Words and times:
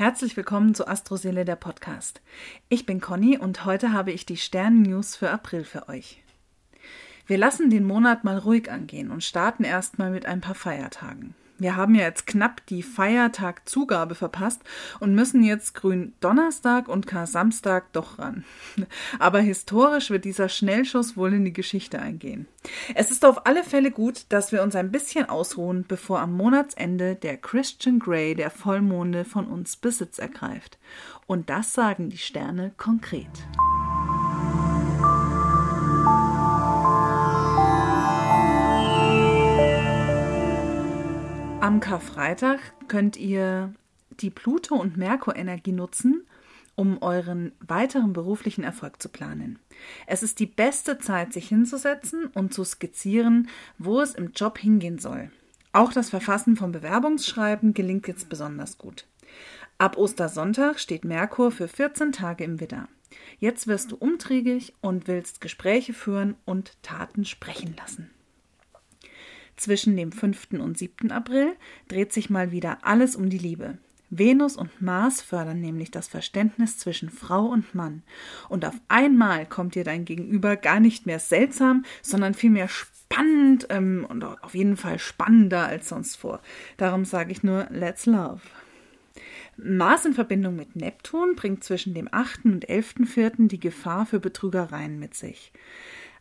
Herzlich 0.00 0.34
willkommen 0.34 0.74
zu 0.74 0.88
Astroseele 0.88 1.44
der 1.44 1.56
Podcast. 1.56 2.22
Ich 2.70 2.86
bin 2.86 3.02
Conny 3.02 3.36
und 3.36 3.66
heute 3.66 3.92
habe 3.92 4.12
ich 4.12 4.24
die 4.24 4.38
Sternen-News 4.38 5.14
für 5.14 5.30
April 5.30 5.62
für 5.62 5.90
euch. 5.90 6.22
Wir 7.26 7.36
lassen 7.36 7.68
den 7.68 7.84
Monat 7.84 8.24
mal 8.24 8.38
ruhig 8.38 8.70
angehen 8.70 9.10
und 9.10 9.22
starten 9.22 9.62
erstmal 9.62 10.10
mit 10.10 10.24
ein 10.24 10.40
paar 10.40 10.54
Feiertagen. 10.54 11.34
Wir 11.60 11.76
haben 11.76 11.94
ja 11.94 12.04
jetzt 12.04 12.26
knapp 12.26 12.64
die 12.66 12.82
Feiertagzugabe 12.82 14.14
verpasst 14.14 14.62
und 14.98 15.14
müssen 15.14 15.44
jetzt 15.44 15.74
Grün 15.74 16.14
Donnerstag 16.20 16.88
und 16.88 17.06
Kar 17.06 17.26
Samstag 17.26 17.92
doch 17.92 18.18
ran. 18.18 18.44
Aber 19.18 19.40
historisch 19.40 20.08
wird 20.10 20.24
dieser 20.24 20.48
Schnellschuss 20.48 21.18
wohl 21.18 21.34
in 21.34 21.44
die 21.44 21.52
Geschichte 21.52 22.00
eingehen. 22.00 22.48
Es 22.94 23.10
ist 23.10 23.26
auf 23.26 23.46
alle 23.46 23.62
Fälle 23.62 23.90
gut, 23.90 24.24
dass 24.30 24.52
wir 24.52 24.62
uns 24.62 24.74
ein 24.74 24.90
bisschen 24.90 25.28
ausruhen, 25.28 25.84
bevor 25.86 26.20
am 26.20 26.32
Monatsende 26.32 27.14
der 27.14 27.36
Christian 27.36 27.98
Grey 27.98 28.34
der 28.34 28.50
Vollmonde 28.50 29.26
von 29.26 29.46
uns 29.46 29.76
Besitz 29.76 30.18
ergreift. 30.18 30.78
Und 31.26 31.50
das 31.50 31.74
sagen 31.74 32.08
die 32.08 32.18
Sterne 32.18 32.72
konkret. 32.78 33.28
Am 41.70 41.78
Karfreitag 41.78 42.58
könnt 42.88 43.16
ihr 43.16 43.72
die 44.18 44.30
Pluto- 44.30 44.74
und 44.74 44.96
Merkur-Energie 44.96 45.70
nutzen, 45.70 46.26
um 46.74 47.00
euren 47.00 47.52
weiteren 47.60 48.12
beruflichen 48.12 48.64
Erfolg 48.64 49.00
zu 49.00 49.08
planen. 49.08 49.60
Es 50.08 50.24
ist 50.24 50.40
die 50.40 50.46
beste 50.46 50.98
Zeit, 50.98 51.32
sich 51.32 51.46
hinzusetzen 51.46 52.26
und 52.34 52.52
zu 52.52 52.64
skizzieren, 52.64 53.48
wo 53.78 54.00
es 54.00 54.16
im 54.16 54.32
Job 54.32 54.58
hingehen 54.58 54.98
soll. 54.98 55.30
Auch 55.72 55.92
das 55.92 56.10
Verfassen 56.10 56.56
von 56.56 56.72
Bewerbungsschreiben 56.72 57.72
gelingt 57.72 58.08
jetzt 58.08 58.28
besonders 58.28 58.76
gut. 58.76 59.06
Ab 59.78 59.96
Ostersonntag 59.96 60.80
steht 60.80 61.04
Merkur 61.04 61.52
für 61.52 61.68
14 61.68 62.10
Tage 62.10 62.42
im 62.42 62.58
Widder. 62.58 62.88
Jetzt 63.38 63.68
wirst 63.68 63.92
du 63.92 63.96
umtriebig 63.96 64.74
und 64.80 65.06
willst 65.06 65.40
Gespräche 65.40 65.92
führen 65.92 66.34
und 66.44 66.82
Taten 66.82 67.24
sprechen 67.24 67.76
lassen. 67.78 68.10
Zwischen 69.60 69.94
dem 69.94 70.10
5. 70.10 70.52
und 70.52 70.78
7. 70.78 71.12
April 71.12 71.54
dreht 71.86 72.14
sich 72.14 72.30
mal 72.30 72.50
wieder 72.50 72.78
alles 72.80 73.14
um 73.14 73.28
die 73.28 73.36
Liebe. 73.36 73.76
Venus 74.08 74.56
und 74.56 74.80
Mars 74.80 75.20
fördern 75.20 75.60
nämlich 75.60 75.90
das 75.90 76.08
Verständnis 76.08 76.78
zwischen 76.78 77.10
Frau 77.10 77.44
und 77.44 77.74
Mann. 77.74 78.02
Und 78.48 78.64
auf 78.64 78.76
einmal 78.88 79.44
kommt 79.44 79.74
dir 79.74 79.84
dein 79.84 80.06
Gegenüber 80.06 80.56
gar 80.56 80.80
nicht 80.80 81.04
mehr 81.04 81.18
seltsam, 81.18 81.84
sondern 82.00 82.32
vielmehr 82.32 82.68
spannend 82.68 83.66
ähm, 83.68 84.06
und 84.08 84.24
auf 84.24 84.54
jeden 84.54 84.78
Fall 84.78 84.98
spannender 84.98 85.66
als 85.66 85.90
sonst 85.90 86.16
vor. 86.16 86.40
Darum 86.78 87.04
sage 87.04 87.30
ich 87.30 87.42
nur 87.42 87.66
Let's 87.68 88.06
Love. 88.06 88.40
Mars 89.58 90.06
in 90.06 90.14
Verbindung 90.14 90.56
mit 90.56 90.74
Neptun 90.74 91.34
bringt 91.36 91.64
zwischen 91.64 91.92
dem 91.92 92.08
8. 92.10 92.46
und 92.46 92.66
11.4. 92.66 93.48
die 93.48 93.60
Gefahr 93.60 94.06
für 94.06 94.20
Betrügereien 94.20 94.98
mit 94.98 95.14
sich. 95.14 95.52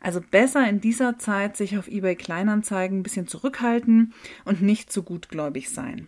Also 0.02 0.22
besser 0.22 0.68
in 0.68 0.80
dieser 0.80 1.18
Zeit 1.18 1.58
sich 1.58 1.78
auf 1.78 1.88
eBay 1.88 2.16
Kleinanzeigen 2.16 3.00
ein 3.00 3.04
bisschen 3.04 3.28
zurückhalten 3.28 4.14
und 4.46 4.62
nicht 4.62 4.92
zu 4.92 5.04
gutgläubig 5.04 5.70
sein. 5.70 6.08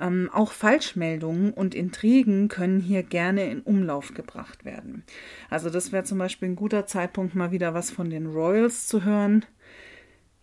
Ähm, 0.00 0.30
auch 0.32 0.52
Falschmeldungen 0.52 1.52
und 1.52 1.74
Intrigen 1.74 2.48
können 2.48 2.80
hier 2.80 3.02
gerne 3.02 3.50
in 3.50 3.60
Umlauf 3.60 4.14
gebracht 4.14 4.64
werden. 4.64 5.02
Also 5.50 5.70
das 5.70 5.92
wäre 5.92 6.04
zum 6.04 6.18
Beispiel 6.18 6.50
ein 6.50 6.56
guter 6.56 6.86
Zeitpunkt, 6.86 7.34
mal 7.34 7.50
wieder 7.50 7.74
was 7.74 7.90
von 7.90 8.10
den 8.10 8.26
Royals 8.26 8.86
zu 8.86 9.04
hören. 9.04 9.44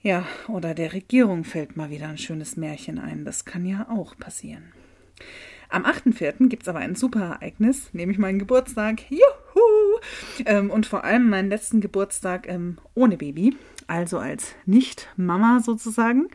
Ja, 0.01 0.25
oder 0.47 0.73
der 0.73 0.93
Regierung 0.93 1.43
fällt 1.43 1.77
mal 1.77 1.89
wieder 1.89 2.07
ein 2.07 2.17
schönes 2.17 2.57
Märchen 2.57 2.99
ein. 2.99 3.25
Das 3.25 3.45
kann 3.45 3.65
ja 3.65 3.87
auch 3.89 4.17
passieren. 4.17 4.71
Am 5.69 5.85
8.4. 5.85 6.47
gibt 6.47 6.63
es 6.63 6.69
aber 6.69 6.79
ein 6.79 6.95
super 6.95 7.21
Ereignis, 7.21 7.93
nämlich 7.93 8.17
meinen 8.17 8.39
Geburtstag. 8.39 9.01
Juhu! 9.09 9.38
Ähm, 10.45 10.69
und 10.69 10.85
vor 10.85 11.03
allem 11.03 11.29
meinen 11.29 11.49
letzten 11.49 11.81
Geburtstag 11.81 12.47
ähm, 12.47 12.77
ohne 12.95 13.17
Baby, 13.17 13.57
also 13.87 14.19
als 14.19 14.55
Nicht-Mama 14.65 15.61
sozusagen. 15.61 16.27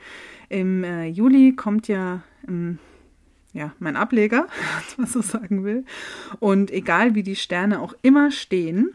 Im 0.48 0.84
äh, 0.84 1.06
Juli 1.06 1.54
kommt 1.54 1.88
ja 1.88 2.22
ähm, 2.46 2.78
ja, 3.52 3.72
mein 3.78 3.96
Ableger, 3.96 4.46
was 4.96 5.12
so 5.12 5.22
sagen 5.22 5.64
will. 5.64 5.84
Und 6.40 6.70
egal 6.70 7.14
wie 7.14 7.22
die 7.22 7.36
Sterne 7.36 7.80
auch 7.80 7.94
immer 8.02 8.30
stehen, 8.30 8.90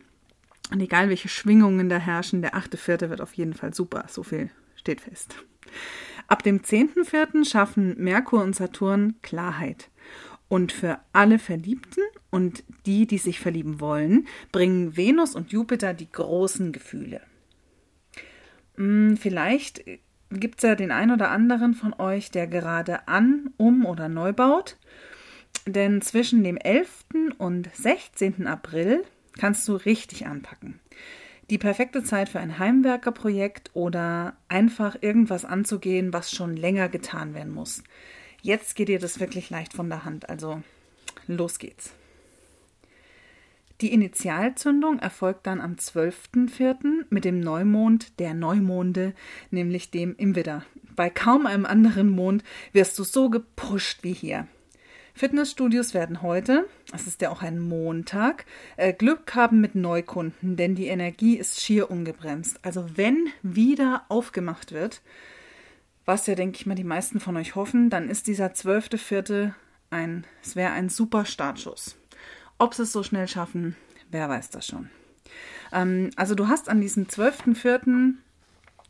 und 0.72 0.82
egal 0.82 1.10
welche 1.10 1.30
Schwingungen 1.30 1.90
da 1.90 1.98
herrschen, 1.98 2.42
der 2.42 2.54
8.4. 2.54 3.10
wird 3.10 3.22
auf 3.22 3.34
jeden 3.34 3.54
Fall 3.54 3.74
super. 3.74 4.06
So 4.08 4.24
viel 4.24 4.52
steht 4.76 5.02
fest. 5.02 5.36
Ab 6.28 6.44
dem 6.44 6.60
10.4. 6.60 7.50
schaffen 7.50 7.96
Merkur 7.98 8.44
und 8.44 8.56
Saturn 8.56 9.16
Klarheit. 9.24 9.89
Und 10.50 10.72
für 10.72 11.00
alle 11.14 11.40
Verliebten 11.40 12.04
und 12.30 12.64
die, 12.86 13.08
die 13.08 13.20
sich 13.20 13.40
verlieben 13.40 13.80
wollen, 13.80 14.28
bringen 14.52 14.98
Venus 14.98 15.36
und 15.36 15.52
Jupiter 15.52 15.94
die 15.94 16.12
großen 16.12 16.72
Gefühle. 16.72 17.22
Hm, 18.76 19.16
vielleicht 19.18 19.84
gibt 20.32 20.58
es 20.58 20.64
ja 20.64 20.76
den 20.76 20.92
einen 20.92 21.12
oder 21.12 21.30
anderen 21.30 21.74
von 21.74 21.94
euch, 21.94 22.32
der 22.32 22.48
gerade 22.48 23.08
an, 23.08 23.52
um 23.58 23.86
oder 23.86 24.10
neu 24.10 24.34
baut. 24.34 24.78
Denn 25.66 26.02
zwischen 26.02 26.44
dem 26.44 26.58
11. 26.58 27.06
und 27.38 27.70
16. 27.74 28.48
April 28.48 29.04
kannst 29.38 29.68
du 29.68 29.76
richtig 29.76 30.26
anpacken. 30.26 30.80
Die 31.50 31.58
perfekte 31.58 32.04
Zeit 32.04 32.30
für 32.30 32.40
ein 32.40 32.60
Heimwerkerprojekt 32.60 33.72
oder 33.74 34.36
einfach 34.50 34.98
irgendwas 35.02 35.46
anzugehen, 35.46 36.14
was 36.14 36.32
schon 36.32 36.56
länger 36.56 36.90
getan 36.90 37.34
werden 37.34 37.54
muss. 37.54 37.84
Jetzt 38.42 38.76
geht 38.76 38.90
ihr 38.90 39.00
das 39.00 39.20
wirklich 39.20 39.50
leicht 39.50 39.74
von 39.74 39.90
der 39.90 40.06
Hand, 40.06 40.30
also 40.30 40.62
los 41.28 41.60
geht's. 41.60 41.94
Die 43.82 43.94
Initialzündung 43.94 45.00
erfolgt 45.00 45.48
dann 45.48 45.62
am 45.62 45.76
12.04. 45.76 47.06
mit 47.10 47.24
dem 47.24 47.40
Neumond 47.40 48.20
der 48.20 48.34
Neumonde, 48.34 49.14
nämlich 49.52 49.90
dem 49.90 50.16
im 50.18 50.36
Widder. 50.36 50.66
Bei 50.96 51.10
kaum 51.10 51.46
einem 51.46 51.66
anderen 51.66 52.10
Mond 52.10 52.44
wirst 52.74 53.00
du 53.00 53.06
so 53.06 53.30
gepusht 53.30 54.00
wie 54.04 54.12
hier. 54.12 54.48
Fitnessstudios 55.14 55.94
werden 55.94 56.22
heute, 56.22 56.68
es 56.94 57.08
ist 57.08 57.22
ja 57.22 57.30
auch 57.30 57.42
ein 57.42 57.60
Montag, 57.60 58.46
äh, 58.78 58.94
Glück 58.94 59.34
haben 59.36 59.60
mit 59.60 59.76
Neukunden, 59.76 60.56
denn 60.56 60.76
die 60.76 60.88
Energie 60.88 61.36
ist 61.38 61.62
schier 61.62 61.90
ungebremst. 61.90 62.60
Also 62.64 62.86
wenn 62.96 63.28
wieder 63.42 64.04
aufgemacht 64.10 64.72
wird, 64.72 65.02
was 66.06 66.28
ja, 66.28 66.36
denke 66.36 66.58
ich 66.58 66.66
mal, 66.66 66.76
die 66.76 66.84
meisten 66.84 67.20
von 67.20 67.38
euch 67.38 67.56
hoffen, 67.56 67.90
dann 67.90 68.10
ist 68.10 68.28
dieser 68.28 68.54
zwölfte 68.54 68.98
Vierte 68.98 69.56
ein, 69.90 70.26
es 70.42 70.56
wäre 70.56 70.72
ein 70.72 70.90
super 70.90 71.26
Startschuss. 71.26 71.98
Ob 72.58 72.74
sie 72.74 72.84
es 72.84 72.92
so 72.92 73.04
schnell 73.04 73.28
schaffen, 73.28 73.76
wer 74.12 74.30
weiß 74.30 74.50
das 74.50 74.68
schon. 74.68 74.90
Ähm, 75.72 76.10
also 76.16 76.36
du 76.36 76.48
hast 76.48 76.70
an 76.70 76.82
diesem 76.82 77.10
zwölften 77.10 77.56
Vierten 77.56 78.20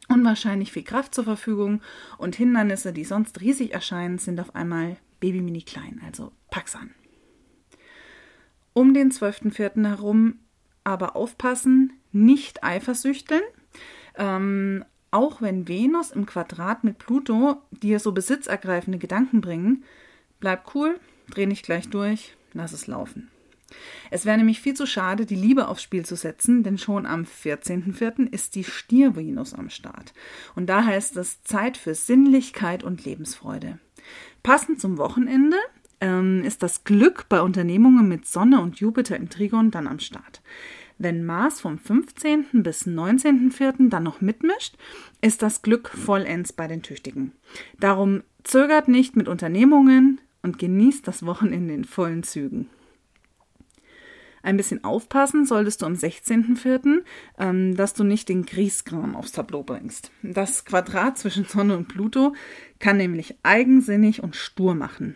unwahrscheinlich 0.07 0.71
viel 0.71 0.83
Kraft 0.83 1.13
zur 1.13 1.23
Verfügung 1.23 1.81
und 2.17 2.35
Hindernisse, 2.35 2.93
die 2.93 3.05
sonst 3.05 3.41
riesig 3.41 3.73
erscheinen, 3.73 4.17
sind 4.17 4.39
auf 4.39 4.55
einmal 4.55 4.97
baby-mini 5.19 5.61
klein. 5.61 6.01
Also 6.05 6.31
pack's 6.49 6.75
an. 6.75 6.91
Um 8.73 8.93
den 8.93 9.11
zwölften 9.11 9.51
Vierten 9.51 9.85
herum 9.85 10.39
aber 10.83 11.15
aufpassen, 11.15 11.93
nicht 12.11 12.63
eifersüchteln. 12.63 13.43
Ähm, 14.15 14.83
auch 15.11 15.41
wenn 15.41 15.67
Venus 15.67 16.11
im 16.11 16.25
Quadrat 16.25 16.83
mit 16.83 16.99
Pluto 16.99 17.57
dir 17.71 17.99
so 17.99 18.11
besitzergreifende 18.11 18.99
Gedanken 18.99 19.41
bringen, 19.41 19.83
bleib 20.39 20.75
cool, 20.75 20.99
dreh 21.29 21.45
nicht 21.45 21.65
gleich 21.65 21.89
durch, 21.89 22.35
lass 22.53 22.73
es 22.73 22.87
laufen. 22.87 23.29
Es 24.09 24.25
wäre 24.25 24.37
nämlich 24.37 24.61
viel 24.61 24.73
zu 24.73 24.85
schade, 24.85 25.25
die 25.25 25.35
Liebe 25.35 25.67
aufs 25.67 25.83
Spiel 25.83 26.05
zu 26.05 26.15
setzen, 26.15 26.63
denn 26.63 26.77
schon 26.77 27.05
am 27.05 27.23
14.04. 27.23 28.31
ist 28.31 28.55
die 28.55 28.63
Stier-Venus 28.63 29.53
am 29.53 29.69
Start. 29.69 30.13
Und 30.55 30.67
da 30.67 30.85
heißt 30.85 31.17
es 31.17 31.43
Zeit 31.43 31.77
für 31.77 31.93
Sinnlichkeit 31.93 32.83
und 32.83 33.05
Lebensfreude. 33.05 33.79
Passend 34.41 34.79
zum 34.79 34.97
Wochenende 34.97 35.57
ähm, 36.01 36.43
ist 36.43 36.63
das 36.63 36.83
Glück 36.83 37.27
bei 37.29 37.41
Unternehmungen 37.41 38.07
mit 38.07 38.25
Sonne 38.25 38.61
und 38.61 38.79
Jupiter 38.79 39.17
im 39.17 39.29
Trigon 39.29 39.71
dann 39.71 39.87
am 39.87 39.99
Start. 39.99 40.41
Wenn 41.01 41.25
Mars 41.25 41.61
vom 41.61 41.77
15. 41.79 42.47
bis 42.61 42.85
19.04. 42.85 43.87
dann 43.87 44.03
noch 44.03 44.19
mitmischt, 44.19 44.75
ist 45.21 45.41
das 45.41 45.61
Glück 45.61 45.87
vollends 45.87 46.51
bei 46.51 46.67
den 46.67 46.81
Tüchtigen. 46.81 47.31
Darum 47.79 48.21
zögert 48.43 48.89
nicht 48.89 49.15
mit 49.15 49.29
Unternehmungen 49.29 50.19
und 50.41 50.59
genießt 50.59 51.07
das 51.07 51.25
Wochenende 51.25 51.73
in 51.73 51.85
vollen 51.85 52.23
Zügen. 52.23 52.69
Ein 54.43 54.57
bisschen 54.57 54.83
aufpassen 54.83 55.45
solltest 55.45 55.81
du 55.81 55.85
am 55.85 55.93
16.04., 55.93 57.03
ähm, 57.37 57.75
dass 57.75 57.93
du 57.93 58.03
nicht 58.03 58.27
den 58.27 58.45
Griesgram 58.45 59.15
aufs 59.15 59.31
Tableau 59.31 59.63
bringst. 59.63 60.11
Das 60.21 60.65
Quadrat 60.65 61.17
zwischen 61.17 61.45
Sonne 61.45 61.77
und 61.77 61.87
Pluto 61.87 62.33
kann 62.79 62.97
nämlich 62.97 63.35
eigensinnig 63.43 64.21
und 64.21 64.35
stur 64.35 64.75
machen. 64.75 65.15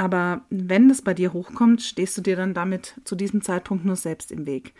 Aber 0.00 0.46
wenn 0.48 0.88
es 0.88 1.02
bei 1.02 1.12
dir 1.12 1.34
hochkommt, 1.34 1.82
stehst 1.82 2.16
du 2.16 2.22
dir 2.22 2.34
dann 2.34 2.54
damit 2.54 2.94
zu 3.04 3.14
diesem 3.14 3.42
Zeitpunkt 3.42 3.84
nur 3.84 3.96
selbst 3.96 4.32
im 4.32 4.46
Weg. 4.46 4.72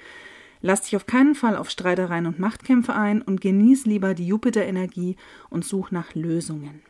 Lass 0.63 0.81
dich 0.81 0.97
auf 0.97 1.05
keinen 1.05 1.35
Fall 1.35 1.59
auf 1.59 1.69
Streitereien 1.69 2.25
und 2.27 2.39
Machtkämpfe 2.39 2.95
ein 2.95 3.21
und 3.21 3.43
genieß 3.43 3.85
lieber 3.85 4.15
die 4.15 4.27
Jupiter-Energie 4.27 5.17
und 5.51 5.63
such 5.63 5.91
nach 5.91 6.15
Lösungen. 6.15 6.81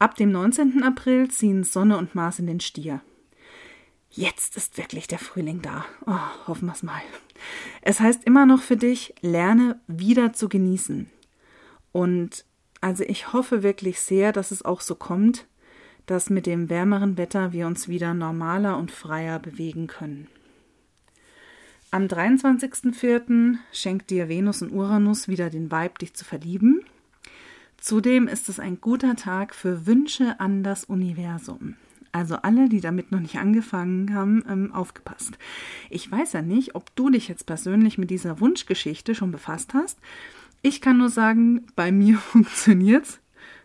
Ab 0.00 0.16
dem 0.16 0.32
19. 0.32 0.82
April 0.82 1.30
ziehen 1.30 1.62
Sonne 1.62 1.98
und 1.98 2.16
Mars 2.16 2.40
in 2.40 2.48
den 2.48 2.58
Stier. 2.58 3.00
jetzt 4.10 4.56
ist 4.56 4.76
wirklich 4.76 5.06
der 5.06 5.20
Frühling 5.20 5.62
da. 5.62 5.84
Oh, 6.04 6.48
hoffen 6.48 6.66
wir 6.66 6.72
es 6.72 6.82
mal. 6.82 7.00
Es 7.80 8.00
heißt 8.00 8.24
immer 8.24 8.44
noch 8.44 8.62
für 8.62 8.76
dich, 8.76 9.14
lerne 9.20 9.80
wieder 9.86 10.32
zu 10.32 10.48
genießen. 10.48 11.08
Und 11.92 12.44
also 12.80 13.04
ich 13.04 13.32
hoffe 13.32 13.62
wirklich 13.62 14.00
sehr, 14.00 14.32
dass 14.32 14.50
es 14.50 14.64
auch 14.64 14.80
so 14.80 14.96
kommt, 14.96 15.46
dass 16.08 16.30
mit 16.30 16.46
dem 16.46 16.70
wärmeren 16.70 17.18
Wetter 17.18 17.52
wir 17.52 17.66
uns 17.66 17.86
wieder 17.86 18.14
normaler 18.14 18.78
und 18.78 18.90
freier 18.90 19.38
bewegen 19.38 19.86
können. 19.86 20.26
Am 21.90 22.04
23.04. 22.04 23.56
schenkt 23.72 24.10
dir 24.10 24.28
Venus 24.28 24.62
und 24.62 24.72
Uranus 24.72 25.28
wieder 25.28 25.50
den 25.50 25.70
Vibe, 25.70 25.98
dich 26.00 26.14
zu 26.14 26.24
verlieben. 26.24 26.82
Zudem 27.76 28.26
ist 28.26 28.48
es 28.48 28.58
ein 28.58 28.80
guter 28.80 29.16
Tag 29.16 29.54
für 29.54 29.86
Wünsche 29.86 30.40
an 30.40 30.62
das 30.62 30.84
Universum. 30.84 31.76
Also 32.10 32.36
alle, 32.36 32.70
die 32.70 32.80
damit 32.80 33.12
noch 33.12 33.20
nicht 33.20 33.36
angefangen 33.36 34.14
haben, 34.14 34.44
ähm, 34.48 34.72
aufgepasst. 34.72 35.38
Ich 35.90 36.10
weiß 36.10 36.32
ja 36.32 36.42
nicht, 36.42 36.74
ob 36.74 36.94
du 36.96 37.10
dich 37.10 37.28
jetzt 37.28 37.44
persönlich 37.44 37.98
mit 37.98 38.10
dieser 38.10 38.40
Wunschgeschichte 38.40 39.14
schon 39.14 39.30
befasst 39.30 39.74
hast. 39.74 39.98
Ich 40.62 40.80
kann 40.80 40.98
nur 40.98 41.10
sagen, 41.10 41.66
bei 41.76 41.92
mir 41.92 42.16
funktioniert's. 42.18 43.20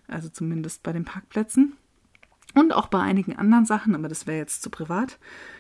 Also 0.07 0.27
zumindest 0.27 0.83
bei 0.83 0.91
den 0.91 1.05
Parkplätzen. 1.05 1.73
Und 2.53 2.73
auch 2.73 2.87
bei 2.87 2.99
einigen 2.99 3.35
anderen 3.35 3.65
Sachen, 3.65 3.95
aber 3.95 4.07
das 4.07 4.27
wäre 4.27 4.37
jetzt 4.37 4.61
zu 4.61 4.69
privat. 4.69 5.17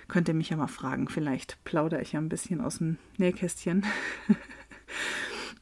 Könnt 0.07 0.27
ihr 0.27 0.33
mich 0.33 0.49
ja 0.49 0.57
mal 0.57 0.67
fragen. 0.67 1.07
Vielleicht 1.09 1.63
plaudere 1.63 2.01
ich 2.01 2.11
ja 2.11 2.19
ein 2.19 2.29
bisschen 2.29 2.61
aus 2.61 2.77
dem 2.77 2.97
Nähkästchen. 3.17 3.85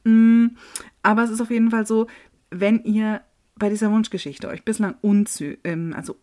Mm, 0.04 0.56
aber 1.04 1.22
es 1.22 1.30
ist 1.30 1.40
auf 1.40 1.50
jeden 1.50 1.70
Fall 1.70 1.86
so, 1.86 2.08
wenn 2.50 2.82
ihr 2.82 3.22
bei 3.54 3.68
dieser 3.68 3.92
Wunschgeschichte 3.92 4.48
euch 4.48 4.64
bislang 4.64 4.96
unzü 5.00 5.58
ähm, 5.62 5.94
also 5.96 6.16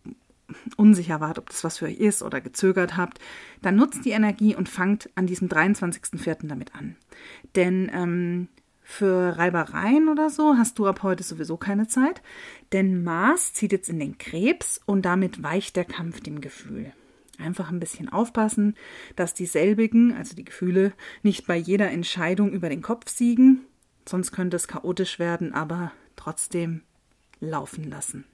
unsicher 0.76 1.22
wart, 1.22 1.38
ob 1.38 1.50
das 1.50 1.64
was 1.64 1.78
für 1.78 1.86
euch 1.86 1.98
ist 1.98 2.24
oder 2.24 2.42
gezögert 2.42 2.98
habt, 2.98 3.20
dann 3.62 3.76
nutzt 3.76 4.04
die 4.06 4.12
Energie 4.12 4.56
und 4.56 4.68
fangt 4.68 5.10
an 5.16 5.28
diesem 5.28 5.48
23.04. 5.48 6.48
damit 6.48 6.76
an. 6.76 6.96
Denn 7.56 7.90
ähm, 7.94 8.48
für 8.90 9.38
Reibereien 9.38 10.10
oder 10.10 10.32
so 10.32 10.58
hast 10.58 10.80
du 10.80 10.88
ab 10.88 11.04
heute 11.04 11.22
sowieso 11.22 11.58
keine 11.58 11.88
Zeit, 11.88 12.24
denn 12.72 13.04
Mars 13.04 13.54
zieht 13.54 13.72
jetzt 13.72 13.88
in 13.88 14.00
den 14.00 14.18
Krebs 14.18 14.82
und 14.84 15.04
damit 15.04 15.44
weicht 15.44 15.76
der 15.76 15.86
Kampf 15.86 16.22
dem 16.22 16.42
Gefühl. 16.42 16.92
Einfach 17.38 17.70
ein 17.70 17.80
bisschen 17.80 18.10
aufpassen, 18.10 18.76
dass 19.16 19.36
dieselbigen, 19.36 20.18
also 20.18 20.36
die 20.36 20.44
Gefühle, 20.44 20.92
nicht 21.22 21.46
bei 21.46 21.56
jeder 21.56 21.92
Entscheidung 21.92 22.52
über 22.52 22.68
den 22.68 22.82
Kopf 22.82 23.10
siegen, 23.10 23.62
sonst 24.08 24.32
könnte 24.32 24.58
es 24.58 24.68
chaotisch 24.68 25.20
werden, 25.20 25.54
aber 25.54 25.92
trotzdem 26.16 26.82
laufen 27.40 27.88
lassen. 27.88 28.26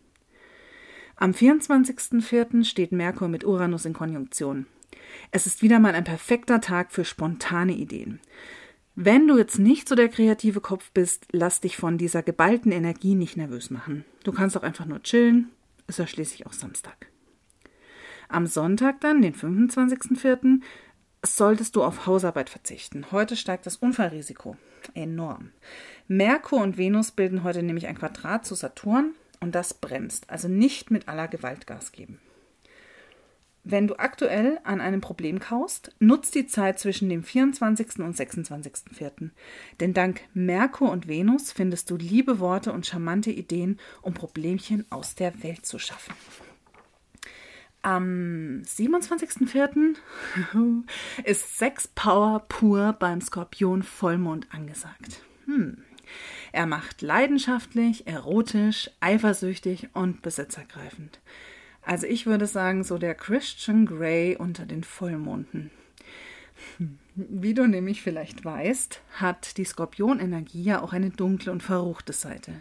Am 1.17 1.31
24.04. 1.31 2.63
steht 2.63 2.93
Merkur 2.93 3.27
mit 3.27 3.43
Uranus 3.43 3.83
in 3.83 3.93
Konjunktion. 3.93 4.67
Es 5.31 5.47
ist 5.47 5.61
wieder 5.61 5.79
mal 5.79 5.95
ein 5.95 6.05
perfekter 6.05 6.61
Tag 6.61 6.93
für 6.93 7.03
spontane 7.03 7.73
Ideen. 7.73 8.21
Wenn 8.95 9.27
du 9.27 9.37
jetzt 9.37 9.59
nicht 9.59 9.89
so 9.89 9.95
der 9.95 10.07
kreative 10.07 10.61
Kopf 10.61 10.89
bist, 10.93 11.25
lass 11.31 11.59
dich 11.59 11.75
von 11.75 11.97
dieser 11.97 12.23
geballten 12.23 12.71
Energie 12.71 13.15
nicht 13.15 13.35
nervös 13.35 13.69
machen. 13.69 14.05
Du 14.23 14.31
kannst 14.31 14.55
auch 14.57 14.63
einfach 14.63 14.85
nur 14.85 15.03
chillen. 15.03 15.51
Ist 15.87 15.99
ja 15.99 16.07
schließlich 16.07 16.47
auch 16.47 16.53
Samstag. 16.53 17.07
Am 18.29 18.47
Sonntag 18.47 19.01
dann, 19.01 19.21
den 19.21 19.35
25.04., 19.35 20.61
solltest 21.23 21.75
du 21.75 21.83
auf 21.83 22.05
Hausarbeit 22.05 22.49
verzichten. 22.49 23.11
Heute 23.11 23.35
steigt 23.35 23.65
das 23.65 23.77
Unfallrisiko 23.77 24.55
enorm. 24.93 25.51
Merkur 26.07 26.61
und 26.61 26.77
Venus 26.77 27.11
bilden 27.11 27.43
heute 27.43 27.63
nämlich 27.63 27.87
ein 27.87 27.97
Quadrat 27.97 28.45
zu 28.45 28.55
Saturn 28.55 29.13
und 29.39 29.55
das 29.55 29.73
bremst. 29.73 30.29
Also 30.29 30.47
nicht 30.47 30.91
mit 30.91 31.07
aller 31.07 31.27
Gewalt 31.27 31.67
Gas 31.67 31.91
geben. 31.91 32.19
Wenn 33.67 33.87
du 33.87 33.97
aktuell 33.97 34.59
an 34.63 34.79
einem 34.79 35.01
Problem 35.01 35.39
kaust, 35.39 35.91
nutz 35.97 36.29
die 36.29 36.45
Zeit 36.45 36.77
zwischen 36.77 37.09
dem 37.09 37.23
24. 37.23 37.97
und 37.97 38.15
26.04. 38.15 39.31
Denn 39.79 39.95
dank 39.95 40.21
Merkur 40.35 40.91
und 40.91 41.07
Venus 41.07 41.51
findest 41.51 41.89
du 41.89 41.95
liebe 41.95 42.39
Worte 42.39 42.71
und 42.71 42.85
charmante 42.85 43.31
Ideen, 43.31 43.79
um 44.03 44.13
Problemchen 44.13 44.85
aus 44.91 45.15
der 45.15 45.41
Welt 45.41 45.65
zu 45.65 45.79
schaffen. 45.79 46.13
Am 47.81 48.61
27.04. 48.63 49.95
ist 51.23 51.57
Sex 51.57 51.87
Power 51.87 52.45
pur 52.47 52.93
beim 52.93 53.19
Skorpion 53.19 53.81
Vollmond 53.81 54.45
angesagt. 54.53 55.21
Hm. 55.45 55.83
Er 56.51 56.67
macht 56.67 57.01
leidenschaftlich, 57.01 58.05
erotisch, 58.05 58.91
eifersüchtig 58.99 59.89
und 59.93 60.21
besitzergreifend. 60.21 61.19
Also 61.85 62.07
ich 62.07 62.25
würde 62.25 62.47
sagen, 62.47 62.83
so 62.83 62.97
der 62.97 63.13
Christian 63.13 63.85
Grey 63.85 64.35
unter 64.37 64.65
den 64.65 64.83
Vollmonden. 64.83 65.69
Wie 67.15 67.53
du 67.53 67.67
nämlich 67.67 68.01
vielleicht 68.01 68.43
weißt, 68.43 69.01
hat 69.13 69.57
die 69.57 69.65
Skorpionenergie 69.65 70.63
ja 70.63 70.81
auch 70.81 70.93
eine 70.93 71.11
dunkle 71.11 71.51
und 71.51 71.61
verruchte 71.61 72.11
Seite. 72.11 72.53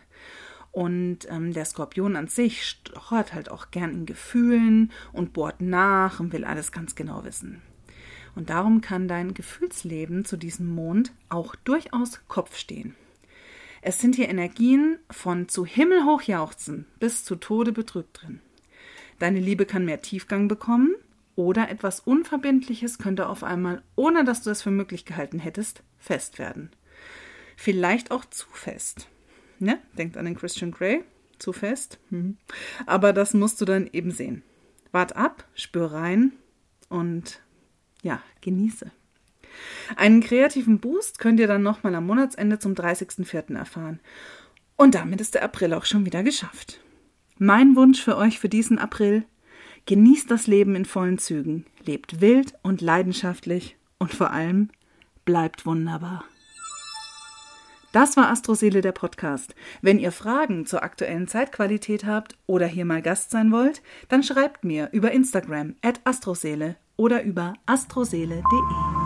Und 0.73 1.21
ähm, 1.31 1.53
der 1.53 1.65
Skorpion 1.65 2.17
an 2.17 2.29
sich 2.29 2.67
stochert 2.67 3.33
halt 3.33 3.51
auch 3.51 3.71
gern 3.71 3.93
in 3.93 4.07
Gefühlen 4.07 4.93
und 5.13 5.33
bohrt 5.33 5.61
nach 5.61 6.21
und 6.21 6.33
will 6.33 6.45
alles 6.45 6.71
ganz 6.73 6.95
genau 6.95 7.25
wissen. 7.25 7.63
Und 8.35 8.51
darum 8.51 8.81
kann 8.81 9.09
dein 9.09 9.33
Gefühlsleben 9.33 10.25
zu 10.25 10.37
diesem 10.37 10.67
Mond 10.75 11.13
auch 11.29 11.55
durchaus 11.55 12.21
Kopf 12.27 12.57
stehen. 12.57 12.95
Es 13.81 14.01
sind 14.01 14.17
hier 14.17 14.29
Energien 14.29 14.99
von 15.11 15.49
zu 15.49 15.65
Himmel 15.65 16.03
jauchzen 16.27 16.87
bis 16.99 17.25
zu 17.25 17.37
Tode 17.37 17.73
betrübt 17.73 18.21
drin. 18.23 18.41
Deine 19.19 19.41
Liebe 19.41 19.67
kann 19.67 19.85
mehr 19.85 20.03
Tiefgang 20.03 20.49
bekommen 20.49 20.95
oder 21.37 21.69
etwas 21.69 22.01
Unverbindliches 22.01 22.99
könnte 22.99 23.29
auf 23.29 23.43
einmal, 23.43 23.83
ohne 23.97 24.25
dass 24.25 24.43
du 24.43 24.51
es 24.51 24.63
für 24.63 24.71
möglich 24.71 25.05
gehalten 25.05 25.39
hättest, 25.39 25.83
fest 25.99 26.39
werden. 26.39 26.71
Vielleicht 27.57 28.11
auch 28.11 28.25
zu 28.25 28.47
fest. 28.53 29.09
Ne? 29.59 29.79
Denkt 29.97 30.17
an 30.17 30.25
den 30.25 30.37
Christian 30.37 30.71
Grey. 30.71 31.05
Zu 31.39 31.53
fest. 31.53 31.99
Hm. 32.11 32.37
Aber 32.87 33.13
das 33.13 33.35
musst 33.35 33.61
du 33.61 33.65
dann 33.65 33.89
eben 33.93 34.13
sehen. 34.13 34.43
Wart 34.93 35.17
ab, 35.17 35.49
spür 35.55 35.93
rein 35.93 36.33
und 36.89 37.41
ja, 38.03 38.23
genieße. 38.41 38.91
Einen 39.97 40.21
kreativen 40.21 40.79
Boost 40.79 41.19
könnt 41.19 41.41
ihr 41.41 41.49
dann 41.49 41.63
nochmal 41.63 41.95
am 41.95 42.07
Monatsende 42.07 42.59
zum 42.61 42.75
30.04. 42.75 43.57
erfahren. 43.57 44.01
Und 44.77 44.95
damit 44.95 45.21
ist 45.21 45.35
der 45.35 45.43
April 45.43 45.75
auch 45.75 45.85
schon 45.85 46.07
wieder 46.07 46.23
geschafft. 46.23 46.81
Mein 47.39 47.75
Wunsch 47.75 48.01
für 48.01 48.17
euch 48.17 48.39
für 48.39 48.49
diesen 48.49 48.79
April, 48.79 49.25
genießt 49.87 50.31
das 50.31 50.47
Leben 50.47 50.77
in 50.77 50.85
vollen 50.85 51.19
Zügen, 51.19 51.67
lebt 51.85 52.21
wild 52.21 52.55
und 52.63 52.81
leidenschaftlich 52.81 53.77
und 53.99 54.15
vor 54.15 54.31
allem 54.31 54.71
bleibt 55.25 55.67
wunderbar. 55.67 56.25
Das 57.91 58.17
war 58.17 58.29
Astroseele 58.29 58.81
der 58.81 58.93
Podcast. 58.93 59.55
Wenn 59.83 59.99
ihr 59.99 60.13
Fragen 60.13 60.67
zur 60.67 60.83
aktuellen 60.83 61.29
Zeitqualität 61.29 62.05
habt 62.05 62.37
oder 62.47 62.67
hier 62.67 62.85
mal 62.85 63.03
Gast 63.03 63.31
sein 63.31 63.51
wollt, 63.53 63.83
dann 64.09 64.23
schreibt 64.23 64.65
mir 64.65 64.89
über 64.93 65.11
Instagram 65.13 65.75
at 65.83 66.01
astroseele 66.05 66.77
oder 66.97 67.23
über 67.23 67.55
astroseele.de. 67.67 69.04